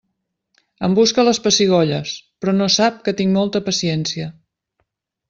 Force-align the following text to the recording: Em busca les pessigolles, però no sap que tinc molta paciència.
Em 0.87 0.95
busca 0.99 1.25
les 1.27 1.39
pessigolles, 1.47 2.13
però 2.45 2.55
no 2.63 2.71
sap 2.79 2.97
que 3.09 3.15
tinc 3.21 3.35
molta 3.39 3.63
paciència. 3.69 4.31